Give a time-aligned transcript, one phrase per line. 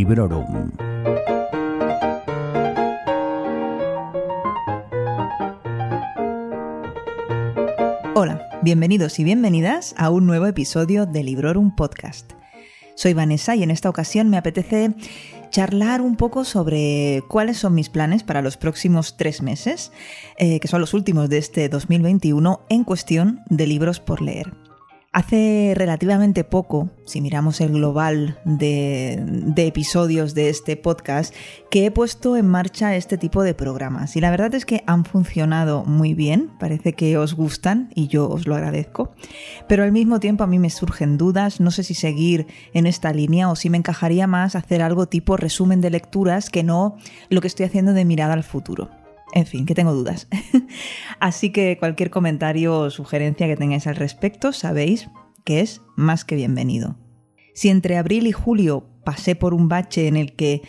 [0.00, 0.70] Librorum.
[8.14, 12.32] Hola, bienvenidos y bienvenidas a un nuevo episodio de Librorum Podcast.
[12.94, 14.94] Soy Vanessa y en esta ocasión me apetece
[15.50, 19.92] charlar un poco sobre cuáles son mis planes para los próximos tres meses,
[20.38, 24.59] eh, que son los últimos de este 2021, en cuestión de libros por leer.
[25.12, 29.20] Hace relativamente poco, si miramos el global de,
[29.56, 31.34] episodios de este podcast,
[31.68, 34.14] que he puesto en marcha este tipo de programas.
[34.14, 38.28] Y la verdad es que han funcionado muy bien, parece que os gustan y yo
[38.28, 39.12] os lo agradezco.
[39.66, 43.12] Pero al mismo tiempo a mí me surgen dudas, no sé si seguir en esta
[43.12, 46.98] línea o si me encajaría más hacer algo tipo resumen de lecturas que no
[47.30, 48.99] lo que estoy haciendo de mirada al futuro.
[49.32, 50.28] En fin, que tengo dudas.
[51.20, 55.08] Así que cualquier comentario o sugerencia que tengáis al respecto, sabéis
[55.44, 56.96] que es más que bienvenido.
[57.54, 60.62] Si entre abril y julio pasé por un bache en el que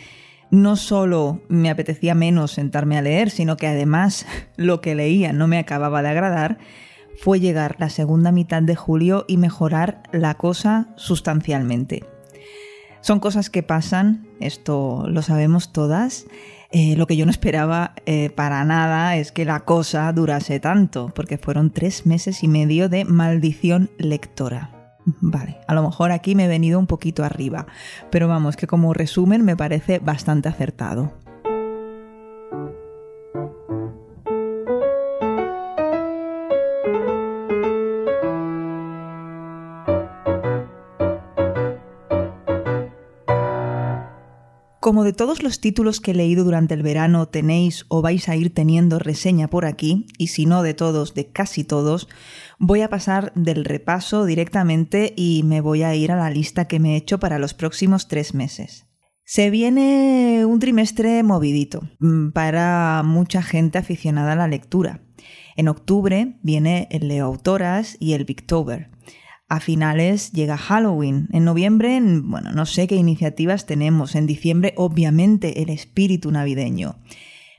[0.50, 5.48] no solo me apetecía menos sentarme a leer, sino que además lo que leía no
[5.48, 6.58] me acababa de agradar,
[7.18, 12.04] fue llegar la segunda mitad de julio y mejorar la cosa sustancialmente.
[13.00, 16.26] Son cosas que pasan, esto lo sabemos todas,
[16.72, 21.12] eh, lo que yo no esperaba eh, para nada es que la cosa durase tanto,
[21.14, 24.70] porque fueron tres meses y medio de maldición lectora.
[25.04, 27.66] Vale, a lo mejor aquí me he venido un poquito arriba,
[28.10, 31.12] pero vamos, que como resumen me parece bastante acertado.
[44.82, 48.34] Como de todos los títulos que he leído durante el verano tenéis o vais a
[48.34, 52.08] ir teniendo reseña por aquí, y si no de todos, de casi todos,
[52.58, 56.80] voy a pasar del repaso directamente y me voy a ir a la lista que
[56.80, 58.88] me he hecho para los próximos tres meses.
[59.24, 65.00] Se viene un trimestre movidito mm, para mucha gente aficionada a la lectura.
[65.54, 68.90] En octubre viene el Leo Autoras y el Victober.
[69.52, 71.28] A finales llega Halloween.
[71.30, 74.14] En noviembre, bueno, no sé qué iniciativas tenemos.
[74.14, 76.96] En diciembre, obviamente, el espíritu navideño.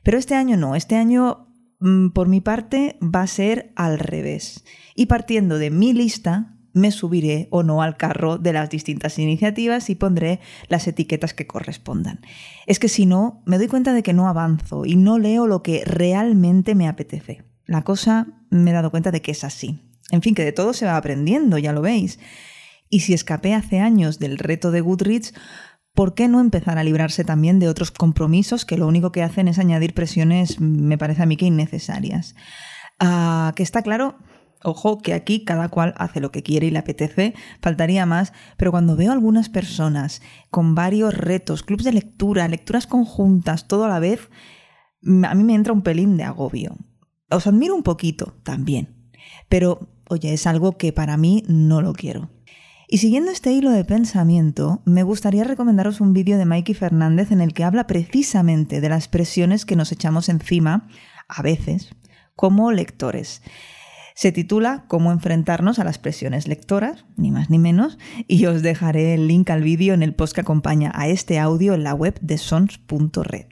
[0.02, 0.74] Pero este año no.
[0.74, 4.66] Este año, mm, por mi parte, va a ser al revés.
[4.96, 9.92] Y partiendo de mi lista, me subiré o no al carro de las distintas iniciativas
[9.92, 10.40] y pondré
[10.70, 12.22] las etiquetas que correspondan.
[12.66, 15.62] Es que si no, me doy cuenta de que no avanzo y no leo lo
[15.62, 17.44] que realmente me apetece.
[17.68, 19.80] La cosa me he dado cuenta de que es así.
[20.12, 22.20] En fin, que de todo se va aprendiendo, ya lo veis.
[22.90, 25.34] Y si escapé hace años del reto de Goodreads,
[25.94, 29.48] ¿por qué no empezar a librarse también de otros compromisos que lo único que hacen
[29.48, 32.36] es añadir presiones, me parece a mí que innecesarias?
[33.00, 34.18] Ah, que está claro,
[34.64, 38.72] ojo, que aquí cada cual hace lo que quiere y le apetece, faltaría más, pero
[38.72, 44.00] cuando veo algunas personas con varios retos, clubs de lectura, lecturas conjuntas, todo a la
[44.00, 44.30] vez,
[45.24, 46.78] a mí me entra un pelín de agobio.
[47.30, 49.12] Os admiro un poquito también,
[49.50, 52.30] pero oye, es algo que para mí no lo quiero.
[52.88, 57.42] Y siguiendo este hilo de pensamiento, me gustaría recomendaros un vídeo de Mikey Fernández en
[57.42, 60.88] el que habla precisamente de las presiones que nos echamos encima,
[61.28, 61.96] a veces,
[62.36, 63.42] como lectores.
[64.16, 67.98] Se titula Cómo enfrentarnos a las presiones lectoras, ni más ni menos,
[68.28, 71.74] y os dejaré el link al vídeo en el post que acompaña a este audio
[71.74, 73.48] en la web de sons.red.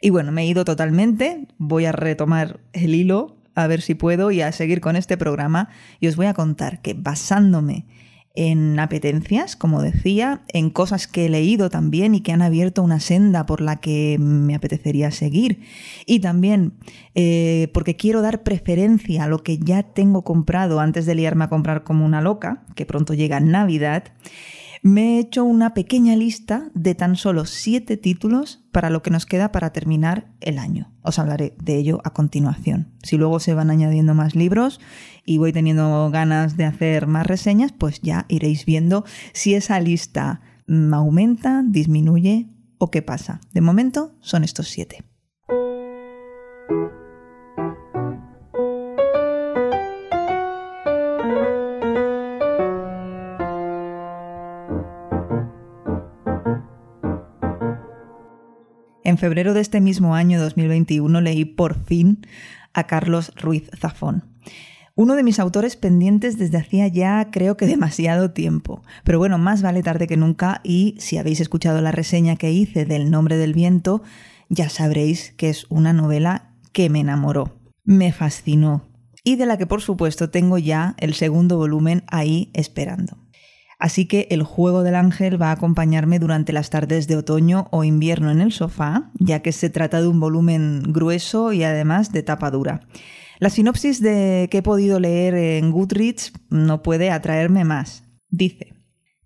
[0.00, 4.30] Y bueno, me he ido totalmente, voy a retomar el hilo a ver si puedo
[4.30, 5.68] y a seguir con este programa
[6.00, 7.86] y os voy a contar que basándome
[8.34, 13.00] en apetencias, como decía, en cosas que he leído también y que han abierto una
[13.00, 15.62] senda por la que me apetecería seguir.
[16.06, 16.74] Y también
[17.14, 21.48] eh, porque quiero dar preferencia a lo que ya tengo comprado antes de liarme a
[21.48, 24.04] comprar como una loca, que pronto llega Navidad
[24.82, 29.26] me he hecho una pequeña lista de tan solo siete títulos para lo que nos
[29.26, 30.92] queda para terminar el año.
[31.02, 32.92] Os hablaré de ello a continuación.
[33.02, 34.80] Si luego se van añadiendo más libros
[35.24, 40.40] y voy teniendo ganas de hacer más reseñas, pues ya iréis viendo si esa lista
[40.92, 42.48] aumenta, disminuye
[42.78, 43.40] o qué pasa.
[43.52, 45.04] De momento son estos siete.
[59.02, 62.26] En febrero de este mismo año 2021 leí por fin
[62.74, 64.24] a Carlos Ruiz Zafón.
[64.94, 68.82] Uno de mis autores pendientes desde hacía ya creo que demasiado tiempo.
[69.02, 72.84] Pero bueno, más vale tarde que nunca y si habéis escuchado la reseña que hice
[72.84, 74.02] del nombre del viento,
[74.50, 78.90] ya sabréis que es una novela que me enamoró, me fascinó
[79.24, 83.16] y de la que por supuesto tengo ya el segundo volumen ahí esperando.
[83.80, 87.82] Así que el juego del ángel va a acompañarme durante las tardes de otoño o
[87.82, 92.22] invierno en el sofá, ya que se trata de un volumen grueso y además de
[92.22, 92.82] tapa dura.
[93.38, 98.04] La sinopsis de que he podido leer en Goodreads no puede atraerme más.
[98.28, 98.74] Dice,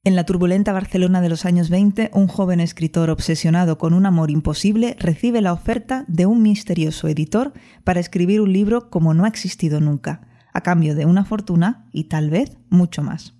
[0.05, 4.31] en la turbulenta Barcelona de los años 20, un joven escritor obsesionado con un amor
[4.31, 9.29] imposible recibe la oferta de un misterioso editor para escribir un libro como no ha
[9.29, 13.35] existido nunca, a cambio de una fortuna y tal vez mucho más.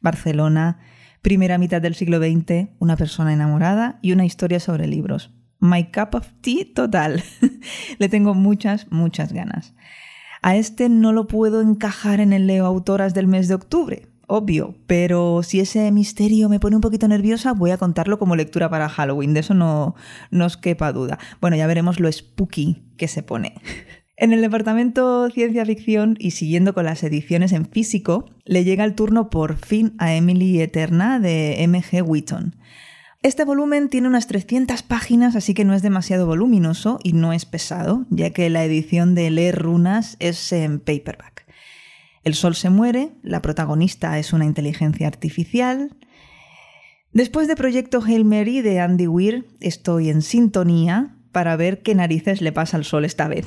[0.00, 0.78] Barcelona,
[1.22, 5.32] primera mitad del siglo XX, una persona enamorada y una historia sobre libros.
[5.60, 7.22] My cup of tea total.
[7.98, 9.74] Le tengo muchas, muchas ganas.
[10.42, 14.76] A este no lo puedo encajar en el Leo Autoras del mes de octubre, obvio,
[14.86, 18.88] pero si ese misterio me pone un poquito nerviosa, voy a contarlo como lectura para
[18.88, 19.96] Halloween, de eso no,
[20.30, 21.18] no os quepa duda.
[21.40, 23.54] Bueno, ya veremos lo spooky que se pone.
[24.20, 28.96] En el departamento ciencia ficción y siguiendo con las ediciones en físico, le llega el
[28.96, 32.56] turno por fin a Emily Eterna de MG Wheaton.
[33.22, 37.46] Este volumen tiene unas 300 páginas, así que no es demasiado voluminoso y no es
[37.46, 41.46] pesado, ya que la edición de Leer Runas es en paperback.
[42.24, 45.96] El sol se muere, la protagonista es una inteligencia artificial.
[47.12, 52.40] Después de Proyecto Hail Mary de Andy Weir, estoy en sintonía para ver qué narices
[52.40, 53.46] le pasa al sol esta vez.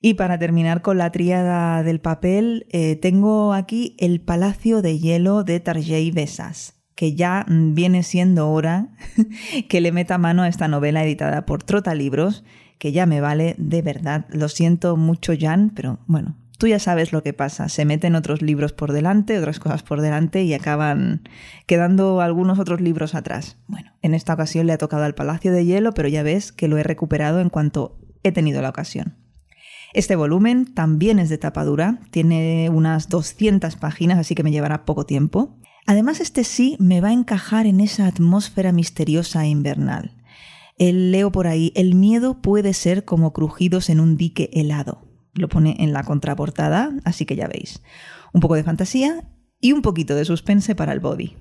[0.00, 5.42] Y para terminar con la tríada del papel, eh, tengo aquí El Palacio de Hielo
[5.42, 8.90] de Tarjei Besas, que ya viene siendo hora
[9.68, 12.44] que le meta mano a esta novela editada por Trota Libros,
[12.78, 14.26] que ya me vale de verdad.
[14.30, 17.68] Lo siento mucho, Jan, pero bueno, tú ya sabes lo que pasa.
[17.68, 21.22] Se meten otros libros por delante, otras cosas por delante y acaban
[21.66, 23.56] quedando algunos otros libros atrás.
[23.66, 26.68] Bueno, en esta ocasión le ha tocado al Palacio de Hielo, pero ya ves que
[26.68, 29.16] lo he recuperado en cuanto he tenido la ocasión.
[29.92, 34.84] Este volumen también es de tapa dura, tiene unas 200 páginas, así que me llevará
[34.84, 35.58] poco tiempo.
[35.86, 40.16] Además, este sí me va a encajar en esa atmósfera misteriosa e invernal.
[40.78, 45.08] El leo por ahí, el miedo puede ser como crujidos en un dique helado.
[45.32, 47.82] Lo pone en la contraportada, así que ya veis.
[48.32, 49.24] Un poco de fantasía
[49.60, 51.36] y un poquito de suspense para el body.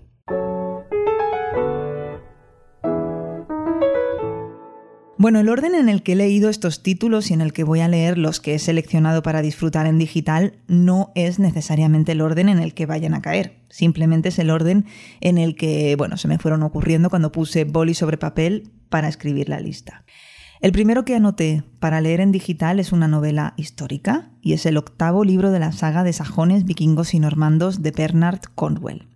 [5.18, 7.80] Bueno, el orden en el que he leído estos títulos y en el que voy
[7.80, 12.50] a leer los que he seleccionado para disfrutar en digital no es necesariamente el orden
[12.50, 13.62] en el que vayan a caer.
[13.70, 14.86] Simplemente es el orden
[15.22, 19.48] en el que, bueno, se me fueron ocurriendo cuando puse boli sobre papel para escribir
[19.48, 20.04] la lista.
[20.60, 24.76] El primero que anoté para leer en digital es una novela histórica y es el
[24.76, 29.15] octavo libro de la saga de sajones, vikingos y normandos de Bernard Cornwell.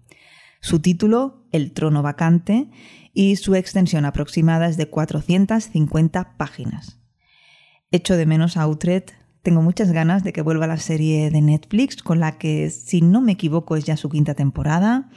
[0.62, 2.70] Su título, El trono vacante,
[3.14, 7.00] y su extensión aproximada es de 450 páginas.
[7.92, 9.04] Echo de menos a Outred,
[9.42, 13.22] tengo muchas ganas de que vuelva la serie de Netflix, con la que, si no
[13.22, 15.10] me equivoco, es ya su quinta temporada.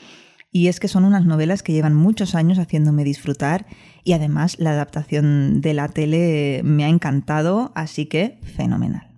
[0.50, 3.66] Y es que son unas novelas que llevan muchos años haciéndome disfrutar
[4.04, 9.11] y además la adaptación de la tele me ha encantado, así que fenomenal.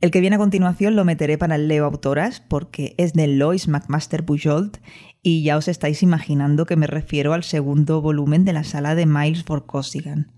[0.00, 3.66] El que viene a continuación lo meteré para el Leo Autoras porque es de Lois
[3.66, 4.78] McMaster Bujold
[5.22, 9.06] y ya os estáis imaginando que me refiero al segundo volumen de la sala de
[9.06, 10.32] Miles for Costigan.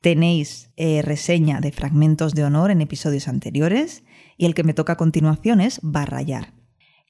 [0.00, 4.04] Tenéis eh, reseña de fragmentos de honor en episodios anteriores
[4.36, 6.52] y el que me toca a continuación es Barrayar.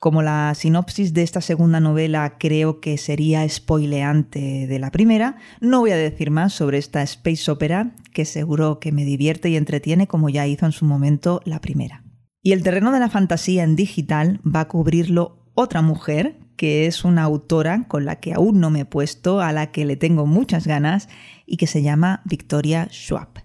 [0.05, 5.81] Como la sinopsis de esta segunda novela creo que sería spoileante de la primera, no
[5.81, 10.07] voy a decir más sobre esta space opera que seguro que me divierte y entretiene
[10.07, 12.05] como ya hizo en su momento la primera.
[12.43, 17.03] Y el terreno de la fantasía en digital va a cubrirlo otra mujer, que es
[17.07, 20.27] una autora con la que aún no me he puesto, a la que le tengo
[20.27, 21.09] muchas ganas,
[21.47, 23.44] y que se llama Victoria Schwab.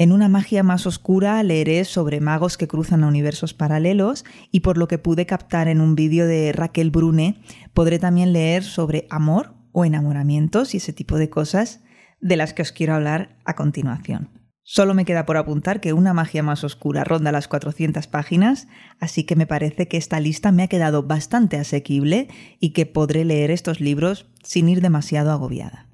[0.00, 4.86] En una magia más oscura leeré sobre magos que cruzan universos paralelos y por lo
[4.86, 7.42] que pude captar en un vídeo de Raquel Brune,
[7.74, 11.80] podré también leer sobre amor o enamoramientos y ese tipo de cosas
[12.20, 14.30] de las que os quiero hablar a continuación.
[14.62, 18.68] Solo me queda por apuntar que una magia más oscura ronda las 400 páginas,
[19.00, 22.28] así que me parece que esta lista me ha quedado bastante asequible
[22.60, 25.87] y que podré leer estos libros sin ir demasiado agobiada.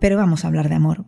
[0.00, 1.04] Pero vamos a hablar de amor.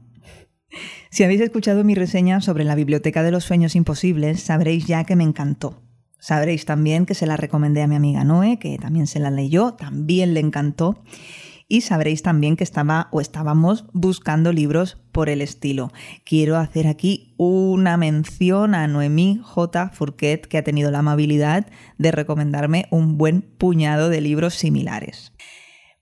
[1.10, 5.16] Si habéis escuchado mi reseña sobre la Biblioteca de los Sueños Imposibles, sabréis ya que
[5.16, 5.82] me encantó.
[6.20, 9.72] Sabréis también que se la recomendé a mi amiga Noé, que también se la leyó,
[9.74, 11.02] también le encantó.
[11.66, 15.92] Y sabréis también que estaba o estábamos buscando libros por el estilo.
[16.24, 19.88] Quiero hacer aquí una mención a Noemí J.
[19.90, 21.66] Fourquet, que ha tenido la amabilidad
[21.96, 25.32] de recomendarme un buen puñado de libros similares.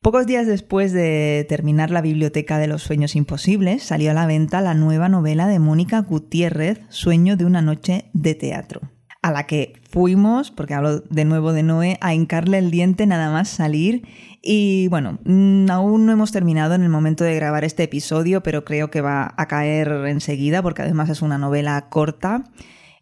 [0.00, 4.60] Pocos días después de terminar la Biblioteca de los Sueños Imposibles, salió a la venta
[4.60, 8.80] la nueva novela de Mónica Gutiérrez, Sueño de una noche de teatro,
[9.22, 13.32] a la que fuimos, porque hablo de nuevo de Noé, a hincarle el diente nada
[13.32, 14.06] más salir.
[14.40, 18.64] Y bueno, mm, aún no hemos terminado en el momento de grabar este episodio, pero
[18.64, 22.44] creo que va a caer enseguida, porque además es una novela corta.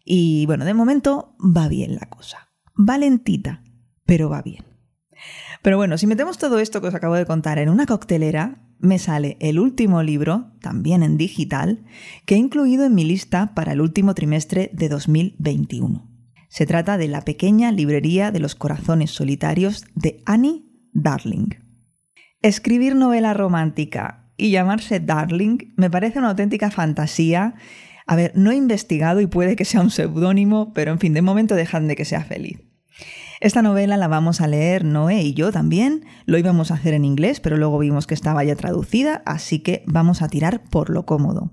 [0.03, 2.49] Y bueno, de momento va bien la cosa.
[2.73, 3.61] Valentita,
[4.03, 4.76] pero va bien.
[5.61, 8.99] Pero bueno, si metemos todo esto que os acabo de contar en una coctelera, me
[8.99, 11.83] sale el último libro, también en digital,
[12.25, 16.07] que he incluido en mi lista para el último trimestre de 2021.
[16.49, 21.49] Se trata de La pequeña librería de los corazones solitarios de Annie Darling.
[22.41, 27.55] Escribir novela romántica y llamarse Darling me parece una auténtica fantasía.
[28.05, 31.21] A ver, no he investigado y puede que sea un seudónimo, pero en fin, de
[31.21, 32.59] momento dejadme que sea feliz.
[33.39, 36.05] Esta novela la vamos a leer Noé y yo también.
[36.25, 39.83] Lo íbamos a hacer en inglés, pero luego vimos que estaba ya traducida, así que
[39.85, 41.51] vamos a tirar por lo cómodo.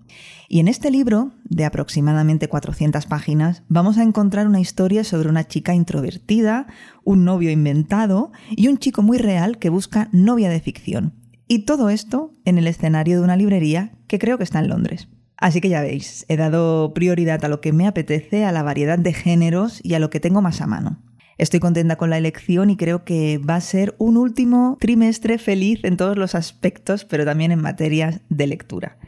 [0.49, 5.47] Y en este libro, de aproximadamente 400 páginas, vamos a encontrar una historia sobre una
[5.47, 6.69] chica introvertida,
[7.05, 11.13] un novio inventado y un chico muy real que busca novia de ficción.
[11.49, 15.09] Y todo esto en el escenario de una librería que creo que está en Londres.
[15.37, 18.99] Así que ya veis, he dado prioridad a lo que me apetece, a la variedad
[18.99, 21.03] de géneros y a lo que tengo más a mano.
[21.39, 25.81] Estoy contenta con la elección y creo que va a ser un último trimestre feliz
[25.83, 28.99] en todos los aspectos, pero también en materias de lectura.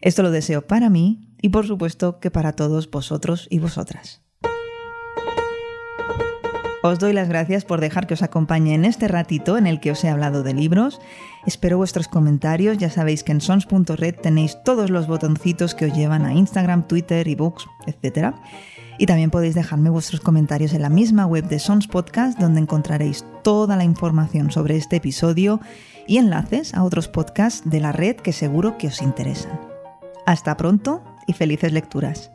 [0.00, 4.25] Esto lo deseo para mí y por supuesto que para todos vosotros y vosotras.
[6.86, 9.90] Os doy las gracias por dejar que os acompañe en este ratito en el que
[9.90, 11.00] os he hablado de libros.
[11.44, 12.78] Espero vuestros comentarios.
[12.78, 17.26] Ya sabéis que en sons.red tenéis todos los botoncitos que os llevan a Instagram, Twitter,
[17.26, 18.36] ebooks, etc.
[18.98, 23.24] Y también podéis dejarme vuestros comentarios en la misma web de Sons Podcast, donde encontraréis
[23.42, 25.60] toda la información sobre este episodio
[26.06, 29.58] y enlaces a otros podcasts de la red que seguro que os interesan.
[30.24, 32.30] Hasta pronto y felices lecturas.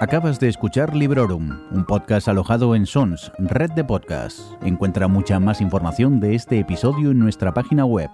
[0.00, 4.56] Acabas de escuchar Librorum, un podcast alojado en Sons, red de podcasts.
[4.62, 8.08] Encuentra mucha más información de este episodio en nuestra página web,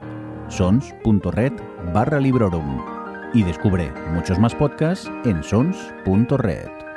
[0.49, 1.53] sons.red
[1.95, 2.83] barra Librorum
[3.33, 6.96] y descubre muchos más podcasts en sons.red.